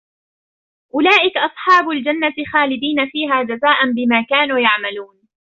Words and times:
أُولَئِكَ 0.95 1.37
أَصْحَابُ 1.37 1.89
الْجَنَّةِ 1.89 2.33
خَالِدِينَ 2.53 3.09
فِيهَا 3.11 3.43
جَزَاءً 3.43 3.91
بِمَا 3.95 4.25
كَانُوا 4.29 4.59
يَعْمَلُونَ 4.59 5.21